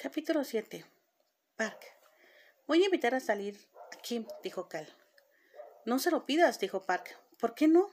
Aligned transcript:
Capítulo 0.00 0.44
7. 0.44 0.84
Park. 1.56 1.80
Voy 2.68 2.82
a 2.82 2.84
invitar 2.84 3.16
a 3.16 3.20
salir 3.20 3.58
Kim, 4.00 4.28
dijo 4.44 4.68
Cal. 4.68 4.86
No 5.86 5.98
se 5.98 6.12
lo 6.12 6.24
pidas, 6.24 6.60
dijo 6.60 6.86
Park. 6.86 7.18
¿Por 7.36 7.56
qué 7.56 7.66
no? 7.66 7.90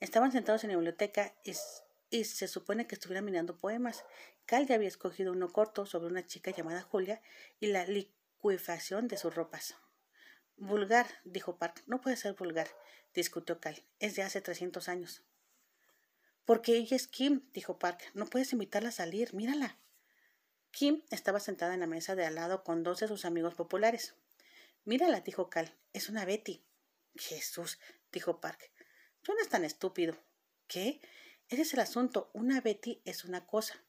Estaban 0.00 0.32
sentados 0.32 0.64
en 0.64 0.70
la 0.70 0.76
biblioteca 0.76 1.34
y, 1.44 2.24
se 2.24 2.48
supone 2.48 2.86
que 2.86 2.94
estuvieran 2.94 3.26
mirando 3.26 3.58
poemas. 3.58 4.06
Cal 4.46 4.66
ya 4.66 4.76
había 4.76 4.88
escogido 4.88 5.32
uno 5.32 5.52
corto 5.52 5.84
sobre 5.84 6.08
una 6.08 6.26
chica 6.26 6.52
llamada 6.52 6.80
Julia 6.80 7.20
y 7.60 7.66
la 7.66 7.84
liquefacción 7.84 9.06
de 9.06 9.18
sus 9.18 9.34
ropas. 9.34 9.76
Vulgar, 10.56 11.06
dijo 11.24 11.58
Park. 11.58 11.82
No 11.86 12.00
puede 12.00 12.16
ser 12.16 12.32
vulgar, 12.32 12.68
discutió 13.12 13.60
Cal. 13.60 13.84
Es 13.98 14.16
de 14.16 14.22
hace 14.22 14.40
trescientos 14.40 14.88
años. 14.88 15.22
Porque 16.46 16.76
ella 16.76 16.96
es 16.96 17.08
Kim, 17.08 17.42
dijo 17.52 17.78
Park. 17.78 18.00
No 18.14 18.24
puedes 18.24 18.54
invitarla 18.54 18.88
a 18.88 18.92
salir, 18.92 19.34
mírala. 19.34 19.76
Kim 20.70 21.02
estaba 21.10 21.40
sentada 21.40 21.74
en 21.74 21.80
la 21.80 21.86
mesa 21.86 22.14
de 22.14 22.24
al 22.24 22.36
lado 22.36 22.62
con 22.62 22.82
dos 22.82 23.00
de 23.00 23.08
sus 23.08 23.24
amigos 23.24 23.54
populares. 23.54 24.14
Mírala, 24.84 25.20
dijo 25.20 25.50
Cal. 25.50 25.74
Es 25.92 26.08
una 26.08 26.24
Betty. 26.24 26.62
Jesús, 27.16 27.78
dijo 28.12 28.40
Park. 28.40 28.70
Tú 29.22 29.32
no 29.32 29.38
eres 29.38 29.50
tan 29.50 29.64
estúpido. 29.64 30.16
¿Qué? 30.68 31.00
Ese 31.48 31.62
es 31.62 31.74
el 31.74 31.80
asunto. 31.80 32.30
Una 32.32 32.60
Betty 32.60 33.02
es 33.04 33.24
una 33.24 33.46
cosa. 33.46 33.82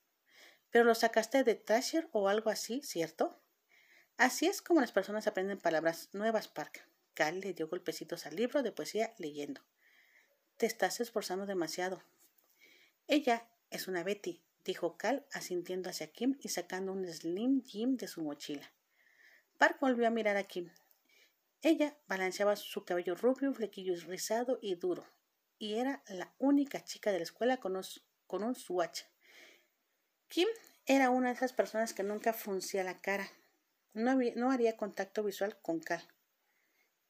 Pero 0.72 0.86
lo 0.86 0.96
sacaste 0.96 1.44
de 1.44 1.56
Thrasher 1.56 2.10
o 2.12 2.28
algo 2.28 2.50
así, 2.50 2.82
¿cierto? 2.82 3.40
Así 4.18 4.48
es 4.48 4.62
como 4.62 4.82
las 4.82 4.92
personas 4.92 5.28
aprenden 5.28 5.60
palabras 5.60 6.10
nuevas, 6.14 6.48
Park. 6.48 6.88
Cal 7.14 7.42
le 7.42 7.54
dio 7.54 7.68
golpecitos 7.68 8.26
al 8.26 8.36
libro 8.36 8.64
de 8.64 8.72
poesía 8.72 9.14
leyendo. 9.18 9.62
Te 10.58 10.66
estás 10.66 11.00
esforzando 11.00 11.46
demasiado. 11.46 12.04
Ella 13.08 13.48
es 13.70 13.88
una 13.88 14.04
Betty, 14.04 14.42
dijo 14.64 14.98
Cal, 14.98 15.26
asintiendo 15.32 15.90
hacia 15.90 16.12
Kim 16.12 16.38
y 16.42 16.50
sacando 16.50 16.92
un 16.92 17.06
Slim 17.08 17.64
Jim 17.64 17.98
de 17.98 18.08
su 18.08 18.22
mochila. 18.22 18.72
Park 19.58 19.78
volvió 19.80 20.08
a 20.08 20.12
mirar 20.12 20.38
a 20.38 20.44
Kim. 20.44 20.72
Ella 21.62 21.98
balanceaba 22.08 22.56
su 22.56 22.84
cabello 22.86 23.16
rubio, 23.16 23.54
flequillo 23.54 23.96
rizado 24.08 24.58
y 24.62 24.76
duro, 24.76 25.06
y 25.60 25.76
era 25.76 26.04
la 26.08 26.34
única 26.40 26.84
chica 26.84 27.12
de 27.12 27.20
la 27.20 27.24
escuela 27.24 27.58
con, 27.58 27.76
un 27.76 28.56
swatch. 28.56 29.04
Kim 30.28 30.48
era 30.86 31.10
una 31.10 31.30
de 31.30 31.36
esas 31.36 31.54
personas 31.54 31.94
que 31.94 32.04
nunca 32.04 32.34
fruncía 32.34 32.84
la 32.84 33.02
cara. 33.02 33.30
No, 33.94 34.18
no 34.36 34.52
haría 34.52 34.78
contacto 34.78 35.24
visual 35.24 35.60
con 35.62 35.80
Cal. 35.80 36.02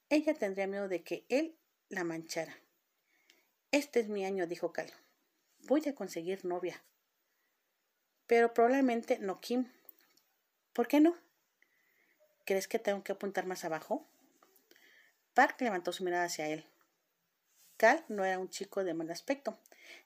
Ella 0.09 0.33
tendría 0.33 0.67
miedo 0.67 0.89
de 0.89 1.03
que 1.03 1.25
él 1.29 1.57
la 1.87 2.03
manchara. 2.03 2.57
Este 3.71 4.01
es 4.01 4.09
mi 4.09 4.25
año, 4.25 4.47
dijo 4.47 4.73
Cal. 4.73 4.91
Voy 5.59 5.87
a 5.87 5.95
conseguir 5.95 6.43
novia 6.43 6.83
pero 8.31 8.53
probablemente 8.53 9.19
no 9.19 9.41
Kim. 9.41 9.69
¿Por 10.71 10.87
qué 10.87 11.01
no? 11.01 11.17
¿Crees 12.45 12.69
que 12.69 12.79
tengo 12.79 13.03
que 13.03 13.11
apuntar 13.11 13.45
más 13.45 13.65
abajo? 13.65 14.07
Park 15.33 15.59
levantó 15.59 15.91
su 15.91 16.05
mirada 16.05 16.23
hacia 16.23 16.47
él. 16.47 16.65
Cal 17.75 18.05
no 18.07 18.23
era 18.23 18.39
un 18.39 18.47
chico 18.47 18.85
de 18.85 18.93
mal 18.93 19.11
aspecto. 19.11 19.59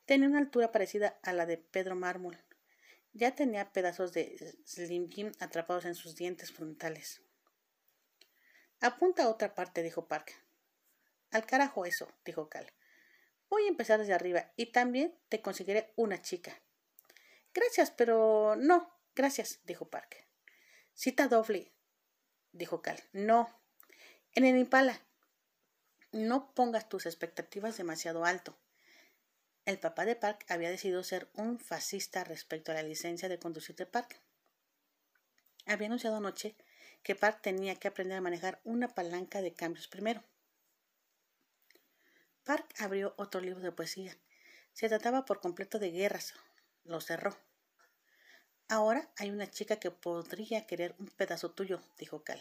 Tenía 0.08 0.28
una 0.28 0.40
altura 0.40 0.72
parecida 0.72 1.20
a 1.22 1.34
la 1.34 1.46
de 1.46 1.60
Pedro 1.60 1.96
Mármol. 1.96 2.40
Ya 3.14 3.36
tenía 3.36 3.72
pedazos 3.72 4.12
de 4.12 4.58
Slim 4.66 5.12
Jim 5.12 5.32
atrapados 5.40 5.86
en 5.86 5.94
sus 5.94 6.16
dientes 6.16 6.52
frontales. 6.52 7.22
Apunta 8.82 9.26
a 9.26 9.30
otra 9.30 9.54
parte, 9.54 9.84
dijo 9.84 10.08
Park. 10.08 10.34
Al 11.30 11.46
carajo 11.46 11.86
eso, 11.86 12.12
dijo 12.26 12.50
Cal. 12.50 12.74
Voy 13.50 13.66
a 13.66 13.70
empezar 13.70 14.00
desde 14.00 14.16
arriba 14.16 14.52
y 14.56 14.72
también 14.72 15.16
te 15.30 15.44
conseguiré 15.44 15.94
una 15.96 16.24
chica. 16.24 16.60
Gracias, 17.56 17.90
pero 17.90 18.58
no, 18.58 18.94
gracias, 19.16 19.62
dijo 19.64 19.90
Park. 19.90 20.28
Cita 20.94 21.30
doble, 21.30 21.72
dijo 22.52 22.82
Cal. 22.82 23.02
No. 23.14 23.50
En 24.34 24.44
el 24.44 24.58
Impala. 24.58 25.02
No 26.12 26.54
pongas 26.54 26.90
tus 26.90 27.06
expectativas 27.06 27.78
demasiado 27.78 28.26
alto. 28.26 28.58
El 29.64 29.80
papá 29.80 30.04
de 30.04 30.18
Park 30.18 30.46
había 30.50 30.70
decidido 30.70 31.02
ser 31.02 31.30
un 31.34 31.58
fascista 31.58 32.26
respecto 32.26 32.74
a 32.74 32.76
la 32.76 32.84
licencia 32.84 33.30
de 33.30 33.40
conducir 33.40 33.78
de 33.78 33.86
Park. 33.86 34.20
Había 35.66 35.88
anunciado 35.88 36.18
anoche 36.18 36.58
que 37.04 37.16
Park 37.16 37.40
tenía 37.42 37.76
que 37.76 37.88
aprender 37.88 38.18
a 38.18 38.22
manejar 38.22 38.60
una 38.66 38.90
palanca 38.90 39.42
de 39.42 39.54
cambios 39.54 39.88
primero. 39.88 40.22
Park 42.44 42.74
abrió 42.80 43.14
otro 43.18 43.40
libro 43.40 43.62
de 43.62 43.72
poesía. 43.72 44.18
Se 44.74 44.90
trataba 44.90 45.24
por 45.24 45.40
completo 45.40 45.80
de 45.80 45.92
guerras. 45.92 46.34
Lo 46.86 47.02
cerró. 47.02 47.36
Ahora 48.68 49.12
hay 49.18 49.32
una 49.32 49.50
chica 49.50 49.78
que 49.78 49.92
podría 49.92 50.66
querer 50.68 50.96
un 51.00 51.08
pedazo 51.08 51.52
tuyo, 51.52 51.82
dijo 51.98 52.24
Cal. 52.24 52.40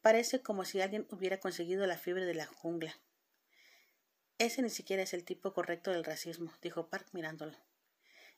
Parece 0.00 0.42
como 0.42 0.64
si 0.64 0.80
alguien 0.80 1.06
hubiera 1.10 1.40
conseguido 1.40 1.86
la 1.86 1.98
fiebre 1.98 2.24
de 2.24 2.34
la 2.34 2.46
jungla. 2.46 2.98
Ese 4.38 4.62
ni 4.62 4.70
siquiera 4.70 5.02
es 5.02 5.12
el 5.14 5.24
tipo 5.24 5.52
correcto 5.52 5.90
del 5.90 6.04
racismo, 6.04 6.52
dijo 6.62 6.88
Park 6.88 7.08
mirándolo. 7.12 7.56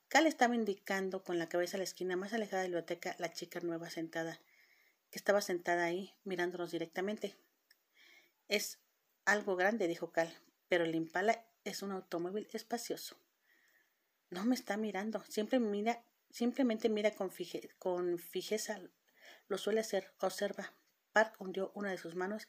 Cal 0.09 0.27
estaba 0.27 0.54
indicando 0.54 1.22
con 1.22 1.38
la 1.38 1.48
cabeza 1.48 1.77
a 1.77 1.78
la 1.78 1.84
esquina 1.84 2.16
más 2.16 2.32
alejada 2.32 2.62
de 2.62 2.69
la 2.69 2.78
biblioteca 2.78 3.15
la 3.19 3.32
chica 3.32 3.60
nueva 3.60 3.91
sentada, 3.91 4.41
que 5.10 5.19
estaba 5.19 5.41
sentada 5.41 5.84
ahí, 5.84 6.15
mirándonos 6.25 6.72
directamente. 6.72 7.37
Es 8.48 8.78
algo 9.25 9.54
grande, 9.54 9.87
dijo 9.87 10.10
Cal, 10.10 10.32
pero 10.69 10.84
el 10.84 10.94
Impala 10.94 11.44
es 11.65 11.82
un 11.82 11.93
automóvil 11.93 12.48
espacioso. 12.53 13.19
No 14.31 14.44
me 14.44 14.55
está 14.55 14.77
mirando, 14.77 15.22
siempre 15.25 15.59
mira 15.59 16.05
Simplemente 16.31 16.89
mira 16.89 17.12
con, 17.12 17.31
fijeza, 17.31 18.81
lo 19.49 19.59
suele 19.59 19.81
hacer, 19.81 20.12
observa. 20.21 20.75
Park 21.12 21.34
hundió 21.39 21.72
una 21.75 21.91
de 21.91 21.99
sus 21.99 22.15
manos 22.15 22.49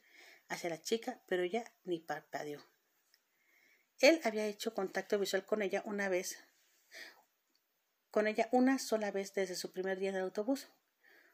hacia 0.49 0.69
la 0.69 0.81
chica, 0.81 1.21
pero 1.27 1.43
ella 1.43 1.63
ni 1.85 1.99
parpadeó. 1.99 2.61
Él 3.99 4.19
había 4.23 4.47
hecho 4.47 4.73
contacto 4.73 5.17
visual 5.17 5.45
con 5.45 5.61
ella 5.61 5.81
una 5.85 6.09
vez, 6.09 6.37
con 8.11 8.27
ella 8.27 8.49
una 8.51 8.79
sola 8.79 9.11
vez 9.11 9.33
desde 9.33 9.55
su 9.55 9.71
primer 9.71 9.99
día 9.99 10.09
en 10.09 10.15
el 10.15 10.23
autobús. 10.23 10.67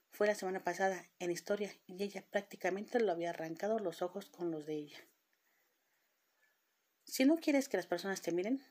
Fue 0.10 0.28
la 0.28 0.36
semana 0.36 0.64
pasada 0.64 1.10
en 1.20 1.32
historia 1.32 1.76
y 1.88 2.02
ella 2.04 2.24
prácticamente 2.30 3.00
lo 3.00 3.12
había 3.12 3.32
arrancado 3.32 3.80
los 3.80 4.02
ojos 4.02 4.28
con 4.30 4.52
los 4.52 4.66
de 4.66 4.76
ella. 4.76 4.98
Si 7.04 7.26
no 7.26 7.38
quieres 7.38 7.70
que 7.70 7.78
las 7.78 7.88
personas 7.88 8.22
te 8.22 8.32
miren, 8.32 8.64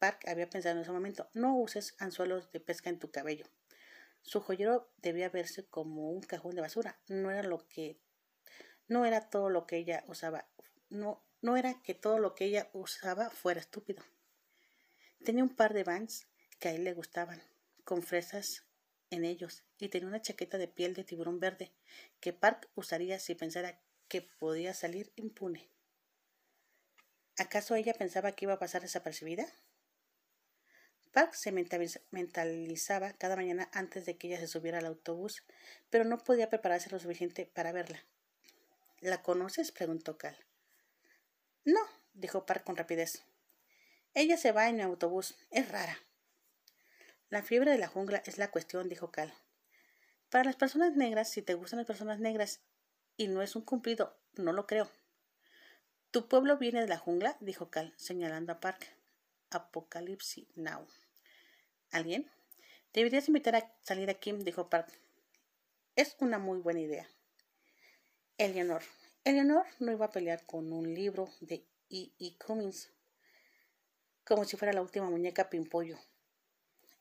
Park 0.00 0.26
había 0.26 0.48
pensado 0.48 0.76
en 0.76 0.82
ese 0.82 0.90
momento, 0.90 1.28
no 1.34 1.56
uses 1.56 1.94
anzuelos 1.98 2.50
de 2.52 2.58
pesca 2.58 2.88
en 2.88 2.98
tu 2.98 3.10
cabello. 3.10 3.44
Su 4.22 4.40
joyero 4.40 4.90
debía 4.96 5.28
verse 5.28 5.66
como 5.66 6.10
un 6.10 6.22
cajón 6.22 6.54
de 6.54 6.62
basura. 6.62 6.98
No 7.06 7.30
era 7.30 7.42
lo 7.42 7.68
que 7.68 8.00
no 8.88 9.04
era 9.04 9.28
todo 9.28 9.50
lo 9.50 9.66
que 9.66 9.76
ella 9.76 10.02
usaba. 10.08 10.48
No, 10.88 11.22
no 11.42 11.56
era 11.56 11.82
que 11.82 11.94
todo 11.94 12.18
lo 12.18 12.34
que 12.34 12.46
ella 12.46 12.70
usaba 12.72 13.30
fuera 13.30 13.60
estúpido. 13.60 14.02
Tenía 15.22 15.44
un 15.44 15.54
par 15.54 15.74
de 15.74 15.84
vans 15.84 16.26
que 16.58 16.68
a 16.68 16.72
él 16.72 16.82
le 16.84 16.94
gustaban, 16.94 17.42
con 17.84 18.02
fresas 18.02 18.64
en 19.10 19.24
ellos, 19.24 19.64
y 19.78 19.90
tenía 19.90 20.08
una 20.08 20.22
chaqueta 20.22 20.56
de 20.56 20.66
piel 20.66 20.94
de 20.94 21.04
tiburón 21.04 21.40
verde 21.40 21.72
que 22.20 22.32
Park 22.32 22.70
usaría 22.74 23.18
si 23.18 23.34
pensara 23.34 23.80
que 24.08 24.22
podía 24.22 24.72
salir 24.72 25.12
impune. 25.16 25.68
¿Acaso 27.36 27.74
ella 27.74 27.94
pensaba 27.94 28.32
que 28.32 28.46
iba 28.46 28.54
a 28.54 28.58
pasar 28.58 28.82
desapercibida? 28.82 29.46
Park 31.12 31.34
se 31.34 31.50
mentalizaba 31.50 33.12
cada 33.14 33.36
mañana 33.36 33.68
antes 33.72 34.06
de 34.06 34.16
que 34.16 34.28
ella 34.28 34.38
se 34.38 34.46
subiera 34.46 34.78
al 34.78 34.86
autobús, 34.86 35.42
pero 35.90 36.04
no 36.04 36.18
podía 36.18 36.48
prepararse 36.48 36.90
lo 36.90 36.98
suficiente 37.00 37.46
para 37.46 37.72
verla. 37.72 38.04
¿La 39.00 39.22
conoces? 39.22 39.72
preguntó 39.72 40.18
Cal. 40.18 40.36
No, 41.64 41.80
dijo 42.14 42.46
Park 42.46 42.64
con 42.64 42.76
rapidez. 42.76 43.24
Ella 44.14 44.36
se 44.36 44.52
va 44.52 44.68
en 44.68 44.76
mi 44.76 44.82
autobús. 44.82 45.36
Es 45.50 45.68
rara. 45.70 45.98
La 47.28 47.42
fiebre 47.42 47.70
de 47.70 47.78
la 47.78 47.88
jungla 47.88 48.22
es 48.26 48.38
la 48.38 48.50
cuestión, 48.50 48.88
dijo 48.88 49.10
Cal. 49.10 49.32
Para 50.30 50.44
las 50.44 50.56
personas 50.56 50.96
negras, 50.96 51.28
si 51.28 51.42
te 51.42 51.54
gustan 51.54 51.78
las 51.78 51.86
personas 51.86 52.20
negras 52.20 52.60
y 53.16 53.28
no 53.28 53.42
es 53.42 53.56
un 53.56 53.62
cumplido, 53.62 54.16
no 54.34 54.52
lo 54.52 54.66
creo. 54.66 54.90
¿Tu 56.10 56.28
pueblo 56.28 56.56
viene 56.58 56.80
de 56.80 56.88
la 56.88 56.98
jungla? 56.98 57.36
dijo 57.40 57.70
Cal, 57.70 57.94
señalando 57.96 58.52
a 58.52 58.60
Park. 58.60 58.99
Apocalipsis 59.50 60.46
Now. 60.56 60.86
¿Alguien? 61.90 62.30
Deberías 62.92 63.28
invitar 63.28 63.56
a 63.56 63.72
salir 63.82 64.10
a 64.10 64.14
Kim, 64.14 64.40
dijo 64.40 64.68
Park. 64.68 64.92
Es 65.96 66.16
una 66.20 66.38
muy 66.38 66.58
buena 66.58 66.80
idea. 66.80 67.08
Eleanor. 68.38 68.82
Eleanor 69.24 69.66
no 69.80 69.92
iba 69.92 70.06
a 70.06 70.10
pelear 70.10 70.46
con 70.46 70.72
un 70.72 70.94
libro 70.94 71.28
de 71.40 71.66
E. 71.90 72.12
E. 72.18 72.36
Cummings, 72.38 72.90
como 74.24 74.44
si 74.44 74.56
fuera 74.56 74.72
la 74.72 74.82
última 74.82 75.10
muñeca 75.10 75.50
pimpollo. 75.50 75.98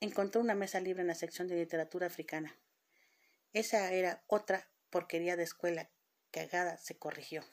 Encontró 0.01 0.41
una 0.41 0.55
mesa 0.55 0.79
libre 0.79 1.01
en 1.01 1.07
la 1.07 1.15
sección 1.15 1.47
de 1.47 1.55
literatura 1.55 2.07
africana. 2.07 2.55
Esa 3.53 3.91
era 3.93 4.23
otra 4.27 4.67
porquería 4.89 5.35
de 5.35 5.43
escuela. 5.43 5.89
Cagada, 6.31 6.77
se 6.77 6.97
corrigió. 6.97 7.43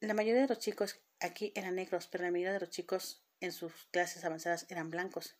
La 0.00 0.14
mayoría 0.14 0.42
de 0.42 0.48
los 0.48 0.58
chicos 0.58 1.00
aquí 1.20 1.52
eran 1.54 1.76
negros, 1.76 2.08
pero 2.08 2.24
la 2.24 2.30
mayoría 2.30 2.52
de 2.52 2.60
los 2.60 2.70
chicos 2.70 3.22
en 3.42 3.52
sus 3.52 3.72
clases 3.90 4.24
avanzadas 4.24 4.66
eran 4.70 4.90
blancos. 4.90 5.36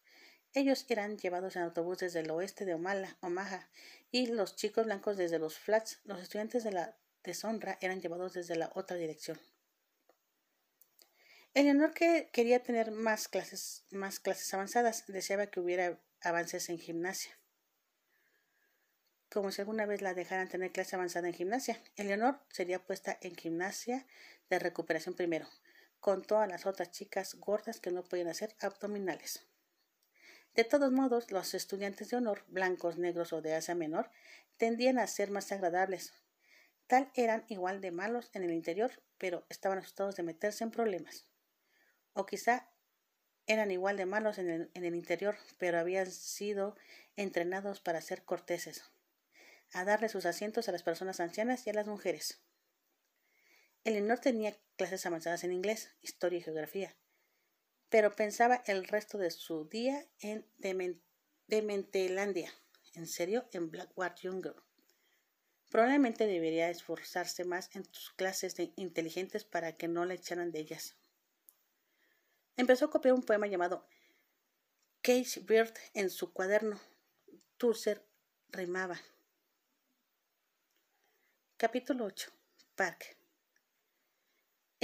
Ellos 0.54 0.84
eran 0.88 1.16
llevados 1.16 1.56
en 1.56 1.62
autobús 1.62 1.98
desde 1.98 2.20
el 2.20 2.30
oeste 2.30 2.66
de 2.66 2.74
Omaha 2.74 3.68
y 4.10 4.26
los 4.26 4.54
chicos 4.56 4.84
blancos 4.84 5.16
desde 5.16 5.38
los 5.38 5.58
flats. 5.58 6.00
Los 6.04 6.20
estudiantes 6.20 6.62
de 6.64 6.72
la 6.72 6.96
deshonra 7.24 7.78
eran 7.80 8.00
llevados 8.02 8.34
desde 8.34 8.56
la 8.56 8.70
otra 8.74 8.96
dirección. 8.96 9.40
Eleanor 11.54 11.92
que 11.94 12.30
quería 12.32 12.62
tener 12.62 12.90
más 12.90 13.28
clases, 13.28 13.84
más 13.90 14.20
clases 14.20 14.52
avanzadas, 14.54 15.04
deseaba 15.06 15.46
que 15.46 15.60
hubiera 15.60 15.98
avances 16.22 16.68
en 16.70 16.78
gimnasia. 16.78 17.38
Como 19.30 19.50
si 19.50 19.60
alguna 19.60 19.86
vez 19.86 20.02
la 20.02 20.14
dejaran 20.14 20.48
tener 20.48 20.72
clase 20.72 20.96
avanzada 20.96 21.28
en 21.28 21.34
gimnasia. 21.34 21.78
Eleanor 21.96 22.40
sería 22.50 22.84
puesta 22.84 23.18
en 23.20 23.34
gimnasia 23.36 24.06
de 24.50 24.58
recuperación 24.58 25.14
primero, 25.14 25.46
con 26.02 26.22
todas 26.22 26.48
las 26.48 26.66
otras 26.66 26.90
chicas 26.90 27.36
gordas 27.36 27.78
que 27.78 27.92
no 27.92 28.02
podían 28.02 28.26
hacer 28.26 28.56
abdominales. 28.58 29.46
De 30.52 30.64
todos 30.64 30.90
modos, 30.90 31.30
los 31.30 31.54
estudiantes 31.54 32.10
de 32.10 32.16
honor, 32.16 32.44
blancos, 32.48 32.98
negros 32.98 33.32
o 33.32 33.40
de 33.40 33.54
Asia 33.54 33.76
Menor, 33.76 34.10
tendían 34.56 34.98
a 34.98 35.06
ser 35.06 35.30
más 35.30 35.52
agradables. 35.52 36.12
Tal 36.88 37.12
eran 37.14 37.44
igual 37.46 37.80
de 37.80 37.92
malos 37.92 38.30
en 38.34 38.42
el 38.42 38.50
interior, 38.50 39.00
pero 39.16 39.46
estaban 39.48 39.78
asustados 39.78 40.16
de 40.16 40.24
meterse 40.24 40.64
en 40.64 40.72
problemas. 40.72 41.28
O 42.14 42.26
quizá 42.26 42.68
eran 43.46 43.70
igual 43.70 43.96
de 43.96 44.06
malos 44.06 44.38
en 44.38 44.70
el, 44.74 44.94
interior, 44.96 45.36
pero 45.56 45.78
habían 45.78 46.10
sido 46.10 46.76
entrenados 47.14 47.78
para 47.78 48.00
ser 48.00 48.24
corteses, 48.24 48.90
a 49.72 49.84
darle 49.84 50.08
sus 50.08 50.26
asientos 50.26 50.68
a 50.68 50.72
las 50.72 50.82
personas 50.82 51.20
ancianas 51.20 51.64
y 51.64 51.70
a 51.70 51.74
las 51.74 51.86
mujeres. 51.86 52.42
Eleanor 53.84 54.20
tenía 54.20 54.56
clases 54.76 55.04
avanzadas 55.06 55.42
en 55.44 55.52
inglés, 55.52 55.90
historia 56.02 56.38
y 56.38 56.42
geografía, 56.42 56.96
pero 57.88 58.14
pensaba 58.14 58.62
el 58.66 58.86
resto 58.86 59.18
de 59.18 59.30
su 59.30 59.68
día 59.68 60.06
en 60.20 60.46
Dementelandia, 61.48 62.52
en 62.94 63.06
serio, 63.06 63.48
en 63.52 63.70
Blackwater 63.70 64.22
Younger. 64.22 64.54
Probablemente 65.70 66.26
debería 66.26 66.70
esforzarse 66.70 67.44
más 67.44 67.74
en 67.74 67.84
sus 67.92 68.10
clases 68.12 68.54
de 68.56 68.72
inteligentes 68.76 69.44
para 69.44 69.76
que 69.76 69.88
no 69.88 70.04
le 70.04 70.14
echaran 70.14 70.52
de 70.52 70.60
ellas. 70.60 70.96
Empezó 72.56 72.84
a 72.84 72.90
copiar 72.90 73.14
un 73.14 73.22
poema 73.22 73.46
llamado 73.46 73.86
Cage 75.00 75.40
Bird 75.40 75.74
en 75.94 76.10
su 76.10 76.32
cuaderno. 76.32 76.78
Turser 77.56 78.06
rimaba. 78.50 79.00
Capítulo 81.56 82.04
8. 82.04 82.30
Park. 82.76 83.21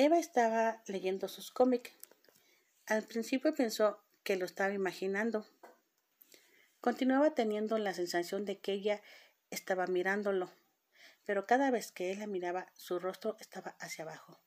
Eva 0.00 0.20
estaba 0.20 0.80
leyendo 0.86 1.26
sus 1.26 1.50
cómics 1.50 1.90
al 2.86 3.02
principio 3.02 3.52
pensó 3.52 4.00
que 4.22 4.36
lo 4.36 4.44
estaba 4.44 4.72
imaginando. 4.72 5.44
Continuaba 6.80 7.34
teniendo 7.34 7.76
la 7.78 7.92
sensación 7.94 8.44
de 8.44 8.60
que 8.60 8.74
ella 8.74 9.02
estaba 9.50 9.88
mirándolo, 9.88 10.52
pero 11.24 11.48
cada 11.48 11.72
vez 11.72 11.90
que 11.90 12.12
él 12.12 12.20
la 12.20 12.28
miraba, 12.28 12.70
su 12.74 13.00
rostro 13.00 13.36
estaba 13.40 13.74
hacia 13.80 14.04
abajo. 14.04 14.40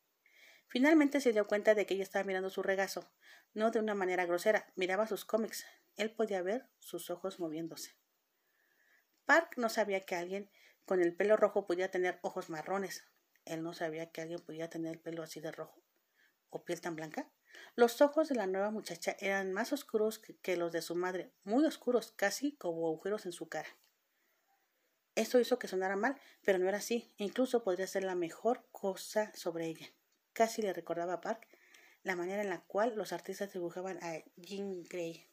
Finalmente 0.70 1.20
se 1.20 1.34
dio 1.34 1.46
cuenta 1.48 1.76
de 1.76 1.86
que 1.86 1.96
ella 1.96 2.04
estaba 2.04 2.24
mirando 2.24 2.50
su 2.50 2.64
regazo, 2.64 3.12
no 3.54 3.72
de 3.72 3.80
una 3.80 3.94
manera 3.94 4.26
grosera, 4.26 4.72
miraba 4.78 5.06
sus 5.06 5.26
cómics. 5.26 5.66
Él 5.98 6.12
podía 6.12 6.42
ver 6.42 6.66
sus 6.80 7.10
ojos 7.10 7.42
moviéndose. 7.42 7.94
Park 9.26 9.56
no 9.58 9.68
sabía 9.68 10.00
que 10.00 10.16
alguien 10.16 10.50
con 10.86 11.02
el 11.02 11.14
pelo 11.14 11.36
rojo 11.36 11.68
podía 11.68 11.92
tener 11.92 12.20
ojos 12.22 12.50
marrones. 12.50 13.04
Él 13.46 13.64
no 13.64 13.74
sabía 13.74 14.12
que 14.12 14.22
alguien 14.22 14.40
podía 14.40 14.70
tener 14.70 14.94
el 14.94 15.00
pelo 15.00 15.24
así 15.24 15.40
de 15.40 15.52
rojo 15.52 15.82
o 16.50 16.64
piel 16.64 16.82
tan 16.82 16.96
blanca. 16.96 17.30
Los 17.76 18.02
ojos 18.02 18.30
de 18.30 18.36
la 18.36 18.48
nueva 18.48 18.72
muchacha 18.72 19.16
eran 19.20 19.52
más 19.54 19.74
oscuros 19.74 20.20
que, 20.20 20.58
los 20.58 20.72
de 20.72 20.82
su 20.82 20.96
madre, 20.96 21.32
muy 21.44 21.66
oscuros, 21.66 22.12
casi 22.12 22.56
como 22.58 22.88
agujeros 22.88 23.26
en 23.26 23.32
su 23.32 23.50
cara. 23.50 23.70
Esto 25.16 25.40
hizo 25.40 25.60
que 25.60 25.68
sonara 25.68 25.96
mal, 25.96 26.20
pero 26.44 26.60
no 26.60 26.68
era 26.68 26.78
así. 26.78 27.14
Incluso 27.18 27.64
podría 27.64 27.88
ser 27.88 28.04
la 28.04 28.16
mejor 28.16 28.66
cosa 28.72 29.34
sobre 29.36 29.68
ella. 29.68 29.88
Casi 30.34 30.62
le 30.62 30.74
recordaba 30.74 31.14
a 31.14 31.22
Park 31.22 31.48
la 32.04 32.16
manera 32.16 32.42
en 32.42 32.50
la 32.50 32.62
cual 32.62 32.96
los 32.96 33.14
artistas 33.14 33.54
dibujaban 33.54 34.00
a 34.02 34.24
Jean 34.36 34.84
Grey. 34.84 35.28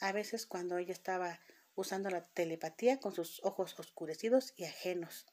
A 0.00 0.12
veces 0.12 0.46
cuando 0.46 0.76
ella 0.78 0.92
estaba 0.92 1.40
usando 1.74 2.10
la 2.10 2.22
telepatía 2.22 3.00
con 3.00 3.14
sus 3.14 3.42
ojos 3.44 3.78
oscurecidos 3.78 4.52
y 4.56 4.64
ajenos. 4.64 5.26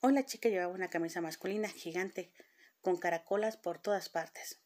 Hoy 0.00 0.12
la 0.12 0.26
chica 0.26 0.48
llevaba 0.48 0.72
una 0.72 0.90
camisa 0.90 1.20
masculina 1.20 1.68
gigante, 1.68 2.30
con 2.82 2.98
caracolas 2.98 3.56
por 3.56 3.78
todas 3.78 4.08
partes. 4.08 4.60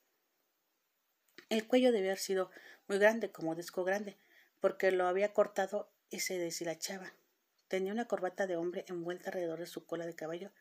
El 1.49 1.67
cuello 1.67 1.93
debía 1.93 2.11
haber 2.11 2.19
sido 2.19 2.51
muy 2.89 2.99
grande, 2.99 3.31
como 3.31 3.55
disco 3.55 3.85
grande, 3.85 4.19
porque 4.61 4.91
lo 4.91 5.07
había 5.07 5.33
cortado 5.33 5.93
y 6.11 6.21
se 6.21 6.37
deshilachaba. 6.37 7.15
Tenía 7.69 7.93
una 7.93 8.07
corbata 8.07 8.49
de 8.49 8.57
hombre 8.57 8.85
envuelta 8.89 9.29
alrededor 9.29 9.61
de 9.61 9.67
su 9.67 9.87
cola 9.87 10.05
de 10.05 10.17
caballo 10.17 10.53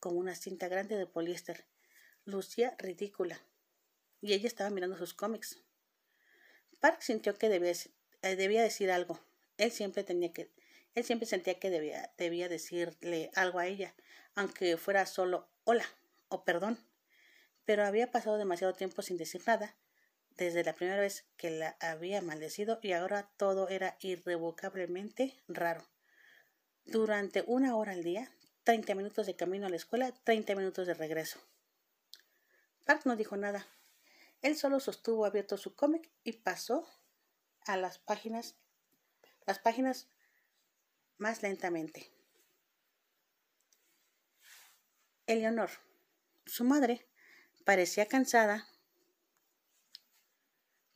como 0.00 0.18
una 0.18 0.34
cinta 0.34 0.68
grande 0.68 0.96
de 0.96 1.06
poliéster. 1.06 1.66
Lucía 2.24 2.74
ridícula. 2.78 3.40
Y 4.22 4.32
ella 4.32 4.46
estaba 4.46 4.70
mirando 4.70 4.96
sus 4.96 5.12
cómics. 5.12 5.62
Park 6.80 7.02
sintió 7.02 7.36
que 7.36 7.50
debía, 7.50 7.72
eh, 8.22 8.36
debía 8.36 8.62
decir 8.62 8.90
algo. 8.90 9.20
Él 9.58 9.70
siempre 9.70 10.04
tenía 10.04 10.32
que 10.32 10.50
él 10.94 11.04
siempre 11.04 11.26
sentía 11.26 11.58
que 11.58 11.70
debía, 11.70 12.48
decirle 12.48 13.30
algo 13.34 13.58
a 13.58 13.66
ella, 13.66 13.94
aunque 14.34 14.76
fuera 14.76 15.06
solo 15.06 15.48
hola 15.64 15.86
o 16.28 16.44
perdón 16.44 16.78
pero 17.64 17.84
había 17.84 18.10
pasado 18.10 18.36
demasiado 18.36 18.74
tiempo 18.74 19.02
sin 19.02 19.16
decir 19.16 19.42
nada, 19.46 19.74
desde 20.36 20.64
la 20.64 20.74
primera 20.74 21.00
vez 21.00 21.24
que 21.36 21.50
la 21.50 21.76
había 21.80 22.20
maldecido 22.20 22.78
y 22.82 22.92
ahora 22.92 23.30
todo 23.36 23.68
era 23.68 23.96
irrevocablemente 24.00 25.34
raro. 25.48 25.84
Durante 26.84 27.44
una 27.46 27.76
hora 27.76 27.92
al 27.92 28.02
día, 28.02 28.30
treinta 28.64 28.94
minutos 28.94 29.26
de 29.26 29.36
camino 29.36 29.66
a 29.66 29.70
la 29.70 29.76
escuela, 29.76 30.12
treinta 30.24 30.54
minutos 30.54 30.86
de 30.86 30.94
regreso. 30.94 31.38
Park 32.84 33.02
no 33.06 33.16
dijo 33.16 33.36
nada. 33.36 33.66
Él 34.42 34.56
solo 34.56 34.80
sostuvo 34.80 35.24
abierto 35.24 35.56
su 35.56 35.74
cómic 35.74 36.10
y 36.22 36.32
pasó 36.32 36.86
a 37.64 37.78
las 37.78 37.98
páginas, 37.98 38.56
las 39.46 39.58
páginas 39.58 40.08
más 41.18 41.42
lentamente. 41.42 42.10
Eleonor, 45.26 45.70
su 46.44 46.64
madre, 46.64 47.06
Parecía 47.64 48.06
cansada 48.06 48.68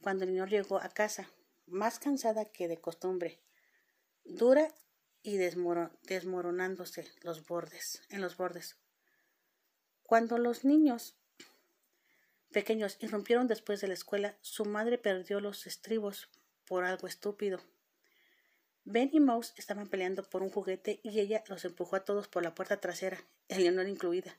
cuando 0.03 0.25
el 0.25 0.33
niño 0.33 0.47
llegó 0.47 0.79
a 0.79 0.91
casa, 0.91 1.31
más 1.67 1.99
cansada 1.99 2.45
que 2.45 2.69
de 2.69 2.79
costumbre, 2.79 3.41
dura 4.25 4.69
y 5.23 5.39
desmoronándose 5.39 7.11
los 7.23 7.47
bordes, 7.47 8.03
en 8.11 8.21
los 8.21 8.37
bordes. 8.37 8.77
Cuando 10.03 10.37
los 10.37 10.65
niños 10.65 11.17
pequeños 12.53 12.99
irrumpieron 13.01 13.47
después 13.47 13.81
de 13.81 13.89
la 13.89 13.95
escuela, 13.95 14.37
su 14.43 14.67
madre 14.67 14.99
perdió 14.99 15.41
los 15.41 15.67
estribos 15.67 16.29
por 16.67 16.85
algo 16.85 17.09
estúpido. 17.09 17.63
Ben 18.91 19.11
y 19.13 19.21
Mouse 19.21 19.53
estaban 19.59 19.87
peleando 19.87 20.23
por 20.23 20.43
un 20.43 20.49
juguete 20.49 20.99
y 21.03 21.21
ella 21.21 21.45
los 21.47 21.67
empujó 21.67 21.97
a 21.97 22.07
todos 22.07 22.27
por 22.27 22.43
la 22.43 22.55
puerta 22.55 22.81
trasera, 22.81 23.23
Eleanor 23.49 23.87
incluida. 23.87 24.39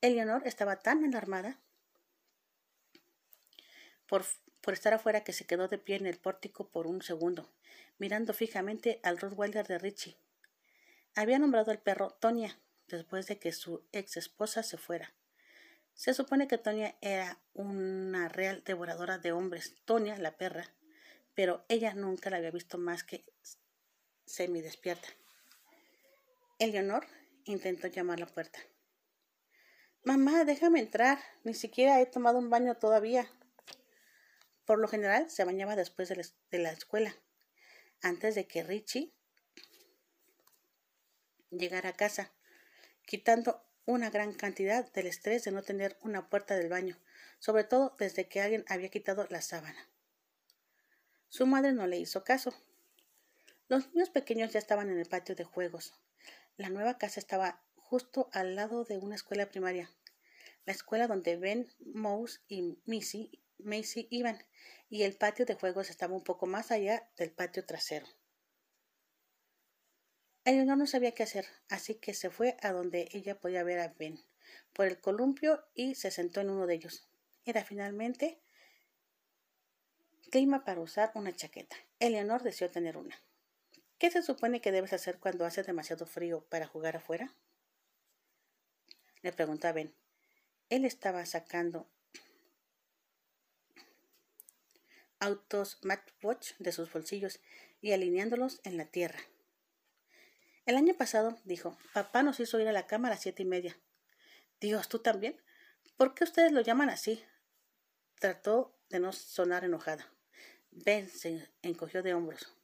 Eleanor 0.00 0.46
estaba 0.46 0.76
tan 0.76 1.04
alarmada 1.04 1.58
por, 4.06 4.24
por, 4.60 4.74
estar 4.74 4.94
afuera 4.94 5.24
que 5.24 5.32
se 5.32 5.44
quedó 5.44 5.66
de 5.66 5.76
pie 5.76 5.96
en 5.96 6.06
el 6.06 6.18
pórtico 6.18 6.68
por 6.68 6.86
un 6.86 7.02
segundo, 7.02 7.50
mirando 7.98 8.32
fijamente 8.32 9.00
al 9.02 9.18
Rottweiler 9.18 9.66
de 9.66 9.78
Richie. 9.78 10.16
Había 11.16 11.40
nombrado 11.40 11.72
al 11.72 11.80
perro 11.80 12.10
Tonya 12.10 12.60
después 12.86 13.26
de 13.26 13.40
que 13.40 13.50
su 13.50 13.82
ex 13.90 14.18
esposa 14.18 14.62
se 14.62 14.78
fuera. 14.78 15.12
Se 15.94 16.14
supone 16.14 16.46
que 16.46 16.58
Tonya 16.58 16.94
era 17.00 17.40
una 17.54 18.28
real 18.28 18.62
devoradora 18.64 19.18
de 19.18 19.32
hombres, 19.32 19.74
Tonya, 19.84 20.16
la 20.16 20.36
perra, 20.36 20.70
pero 21.38 21.64
ella 21.68 21.94
nunca 21.94 22.30
la 22.30 22.38
había 22.38 22.50
visto 22.50 22.78
más 22.78 23.04
que 23.04 23.24
semi 24.26 24.60
despierta. 24.60 25.08
Eleanor 26.58 27.06
intentó 27.44 27.86
llamar 27.86 28.16
a 28.16 28.26
la 28.26 28.26
puerta. 28.26 28.58
Mamá, 30.02 30.44
déjame 30.44 30.80
entrar. 30.80 31.20
Ni 31.44 31.54
siquiera 31.54 32.00
he 32.00 32.06
tomado 32.06 32.38
un 32.38 32.50
baño 32.50 32.74
todavía. 32.74 33.30
Por 34.64 34.80
lo 34.80 34.88
general 34.88 35.30
se 35.30 35.44
bañaba 35.44 35.76
después 35.76 36.08
de 36.08 36.58
la, 36.58 36.72
escuela, 36.72 37.14
antes 38.02 38.34
de 38.34 38.48
que 38.48 38.64
Richie 38.64 39.14
llegara 41.50 41.90
a 41.90 41.96
casa, 41.96 42.32
quitando 43.06 43.64
una 43.86 44.10
gran 44.10 44.34
cantidad 44.34 44.90
del 44.90 45.06
estrés 45.06 45.44
de 45.44 45.52
no 45.52 45.62
tener 45.62 45.98
una 46.02 46.28
puerta 46.30 46.56
del 46.56 46.68
baño, 46.68 46.98
sobre 47.38 47.62
todo 47.62 47.94
desde 47.96 48.26
que 48.28 48.40
alguien 48.40 48.64
había 48.66 48.88
quitado 48.88 49.28
la 49.30 49.40
sábana. 49.40 49.88
Su 51.28 51.46
madre 51.46 51.72
no 51.72 51.86
le 51.86 51.98
hizo 51.98 52.24
caso. 52.24 52.54
Los 53.68 53.92
niños 53.92 54.10
pequeños 54.10 54.52
ya 54.52 54.58
estaban 54.58 54.90
en 54.90 54.98
el 54.98 55.06
patio 55.06 55.34
de 55.34 55.44
juegos. 55.44 55.94
La 56.56 56.70
nueva 56.70 56.98
casa 56.98 57.20
estaba 57.20 57.62
justo 57.76 58.28
al 58.32 58.54
lado 58.54 58.84
de 58.84 58.98
una 58.98 59.14
escuela 59.14 59.48
primaria, 59.48 59.90
la 60.64 60.72
escuela 60.72 61.06
donde 61.06 61.36
Ben, 61.36 61.72
Mouse 61.80 62.42
y 62.48 62.78
Missy 62.84 63.30
Macy 63.58 64.06
iban, 64.10 64.44
y 64.88 65.02
el 65.02 65.16
patio 65.16 65.44
de 65.44 65.54
juegos 65.54 65.90
estaba 65.90 66.14
un 66.14 66.22
poco 66.22 66.46
más 66.46 66.70
allá 66.70 67.10
del 67.16 67.32
patio 67.32 67.64
trasero. 67.64 68.06
Eleanor 70.44 70.78
no 70.78 70.86
sabía 70.86 71.12
qué 71.12 71.24
hacer, 71.24 71.46
así 71.68 71.96
que 71.96 72.14
se 72.14 72.30
fue 72.30 72.56
a 72.62 72.72
donde 72.72 73.08
ella 73.12 73.40
podía 73.40 73.64
ver 73.64 73.80
a 73.80 73.88
Ben 73.88 74.20
por 74.72 74.86
el 74.86 75.00
columpio 75.00 75.64
y 75.74 75.94
se 75.94 76.10
sentó 76.10 76.40
en 76.40 76.50
uno 76.50 76.66
de 76.66 76.74
ellos. 76.74 77.08
Era 77.44 77.64
finalmente 77.64 78.40
clima 80.28 80.64
para 80.64 80.80
usar 80.80 81.10
una 81.14 81.34
chaqueta. 81.34 81.76
Eleanor 81.98 82.42
deseó 82.42 82.70
tener 82.70 82.96
una. 82.96 83.16
¿Qué 83.98 84.10
se 84.10 84.22
supone 84.22 84.60
que 84.60 84.72
debes 84.72 84.92
hacer 84.92 85.18
cuando 85.18 85.44
hace 85.44 85.62
demasiado 85.62 86.06
frío 86.06 86.44
para 86.48 86.66
jugar 86.66 86.96
afuera? 86.96 87.34
Le 89.22 89.32
preguntó 89.32 89.66
a 89.68 89.72
Ben. 89.72 89.92
Él 90.70 90.84
estaba 90.84 91.26
sacando 91.26 91.88
autos 95.18 95.78
Watch 96.22 96.52
de 96.58 96.72
sus 96.72 96.92
bolsillos 96.92 97.40
y 97.80 97.92
alineándolos 97.92 98.60
en 98.64 98.76
la 98.76 98.84
tierra. 98.86 99.18
El 100.64 100.76
año 100.76 100.94
pasado, 100.94 101.38
dijo, 101.44 101.76
papá 101.94 102.22
nos 102.22 102.40
hizo 102.40 102.60
ir 102.60 102.68
a 102.68 102.72
la 102.72 102.86
cama 102.86 103.08
a 103.08 103.12
las 103.12 103.22
siete 103.22 103.42
y 103.42 103.46
media. 103.46 103.76
Dios, 104.60 104.88
¿tú 104.88 104.98
también? 104.98 105.40
¿Por 105.96 106.14
qué 106.14 106.24
ustedes 106.24 106.52
lo 106.52 106.60
llaman 106.60 106.90
así? 106.90 107.24
Trató 108.20 108.78
de 108.90 109.00
no 109.00 109.12
sonar 109.12 109.64
enojada. 109.64 110.12
Ben 110.84 111.08
se 111.08 111.48
encogió 111.62 112.02
de 112.02 112.14
hombros. 112.14 112.54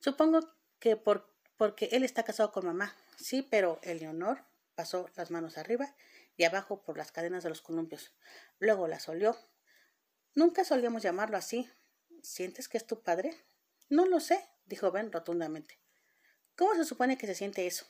Supongo 0.00 0.40
que 0.78 0.96
por, 0.96 1.28
porque 1.56 1.88
él 1.92 2.04
está 2.04 2.24
casado 2.24 2.52
con 2.52 2.66
mamá. 2.66 2.94
Sí, 3.16 3.46
pero 3.48 3.78
Eleonor 3.82 4.44
pasó 4.74 5.08
las 5.16 5.30
manos 5.30 5.58
arriba 5.58 5.94
y 6.36 6.44
abajo 6.44 6.82
por 6.82 6.98
las 6.98 7.12
cadenas 7.12 7.42
de 7.42 7.48
los 7.48 7.62
columpios. 7.62 8.12
Luego 8.58 8.88
las 8.88 9.08
olió. 9.08 9.36
Nunca 10.34 10.64
solíamos 10.64 11.02
llamarlo 11.02 11.36
así. 11.36 11.70
¿Sientes 12.22 12.68
que 12.68 12.78
es 12.78 12.86
tu 12.86 13.02
padre? 13.02 13.34
No 13.88 14.06
lo 14.06 14.20
sé, 14.20 14.44
dijo 14.66 14.90
Ben 14.90 15.12
rotundamente. 15.12 15.78
¿Cómo 16.56 16.74
se 16.74 16.84
supone 16.84 17.18
que 17.18 17.26
se 17.26 17.34
siente 17.34 17.66
eso? 17.66 17.86